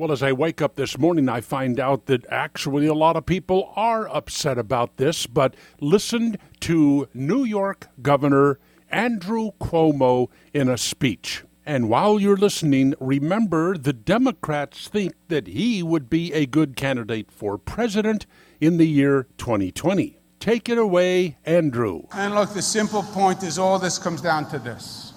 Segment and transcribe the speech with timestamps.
[0.00, 3.26] Well, as I wake up this morning, I find out that actually a lot of
[3.26, 8.58] people are upset about this, but listen to New York Governor
[8.88, 11.44] Andrew Cuomo in a speech.
[11.66, 17.30] And while you're listening, remember the Democrats think that he would be a good candidate
[17.30, 18.24] for president
[18.58, 20.16] in the year 2020.
[20.38, 22.04] Take it away, Andrew.
[22.14, 25.12] And look, the simple point is all this comes down to this.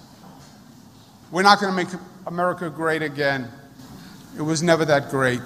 [1.32, 3.50] We're not going to make America great again.
[4.36, 5.40] It was never that great.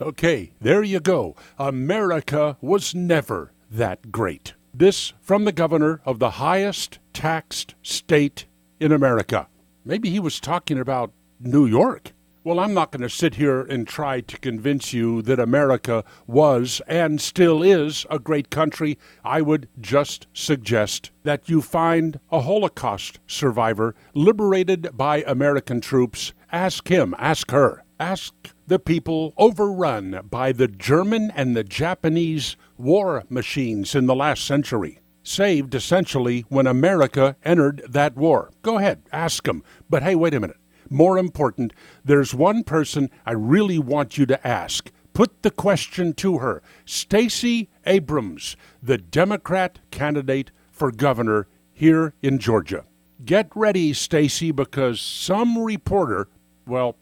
[0.00, 1.36] Okay, there you go.
[1.56, 4.54] America was never that great.
[4.72, 8.46] This from the governor of the highest taxed state
[8.80, 9.46] in America.
[9.84, 12.12] Maybe he was talking about New York.
[12.42, 16.82] Well, I'm not going to sit here and try to convince you that America was
[16.88, 18.98] and still is a great country.
[19.24, 26.34] I would just suggest that you find a Holocaust survivor liberated by American troops.
[26.52, 28.34] Ask him, ask her, ask
[28.66, 35.00] the people overrun by the German and the Japanese war machines in the last century
[35.24, 38.50] saved essentially when America entered that war.
[38.62, 39.64] Go ahead, ask them.
[39.90, 40.58] But hey, wait a minute.
[40.90, 41.72] More important,
[42.04, 44.92] there's one person I really want you to ask.
[45.14, 46.62] Put the question to her.
[46.84, 52.84] Stacey Abrams, the Democrat candidate for governor here in Georgia.
[53.24, 56.28] Get ready, Stacey, because some reporter,
[56.66, 56.96] well,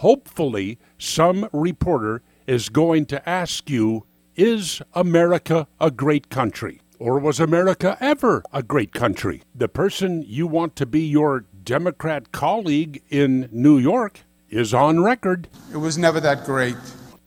[0.00, 6.80] hopefully some reporter is going to ask you, is America a great country?
[6.98, 9.42] Or was America ever a great country?
[9.54, 15.48] The person you want to be your Democrat colleague in New York is on record.
[15.72, 16.76] It was never that great.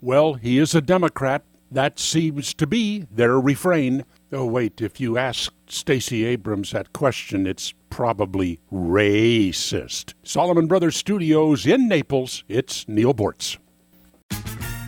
[0.02, 1.44] Well, he is a Democrat.
[1.72, 4.04] That seems to be their refrain.
[4.32, 10.16] Oh, wait, if you ask Stacey Abrams that question, it's probably racist.
[10.24, 13.60] Solomon Brothers Studios in Naples, it's Neil Boortz.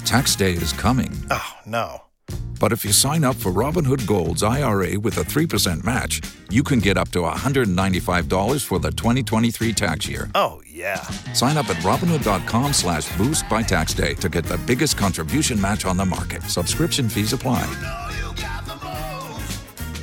[0.06, 1.12] Tax day is coming.
[1.30, 2.02] Oh, no.
[2.60, 6.80] But if you sign up for Robinhood Gold's IRA with a 3% match, you can
[6.80, 10.32] get up to $195 for the 2023 tax year.
[10.34, 11.02] Oh, yeah.
[11.34, 15.86] Sign up at Robinhood.com slash boost by tax day to get the biggest contribution match
[15.86, 16.42] on the market.
[16.44, 17.66] Subscription fees apply.